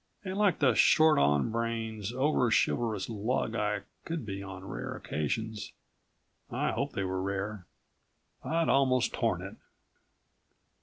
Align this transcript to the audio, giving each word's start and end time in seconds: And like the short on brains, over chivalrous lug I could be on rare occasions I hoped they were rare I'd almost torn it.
And 0.25 0.35
like 0.35 0.57
the 0.57 0.73
short 0.73 1.19
on 1.19 1.51
brains, 1.51 2.11
over 2.11 2.49
chivalrous 2.49 3.07
lug 3.07 3.55
I 3.55 3.81
could 4.03 4.25
be 4.25 4.41
on 4.41 4.65
rare 4.67 4.95
occasions 4.95 5.73
I 6.49 6.71
hoped 6.71 6.95
they 6.95 7.03
were 7.03 7.21
rare 7.21 7.67
I'd 8.43 8.67
almost 8.67 9.13
torn 9.13 9.43
it. 9.43 9.57